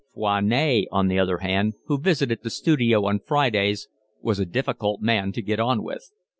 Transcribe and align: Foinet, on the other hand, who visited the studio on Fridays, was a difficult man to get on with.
Foinet, 0.15 0.87
on 0.91 1.09
the 1.09 1.19
other 1.19 1.37
hand, 1.37 1.75
who 1.85 1.99
visited 1.99 2.39
the 2.41 2.49
studio 2.49 3.05
on 3.05 3.19
Fridays, 3.19 3.87
was 4.19 4.39
a 4.39 4.47
difficult 4.47 4.99
man 4.99 5.31
to 5.31 5.43
get 5.43 5.59
on 5.59 5.83
with. 5.83 6.11